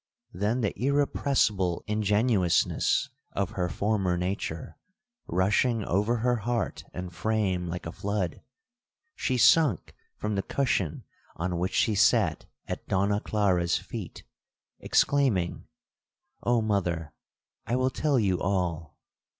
[0.33, 4.79] Then the irrepressible ingenuousness of her former nature,
[5.27, 8.41] rushing over her heart and frame like a flood,
[9.15, 11.03] she sunk from the cushion
[11.35, 14.23] on which she sat at Donna Clara's feet,
[14.79, 15.67] exclaiming,
[16.41, 17.13] 'Oh, mother,
[17.67, 18.97] I will tell you all!'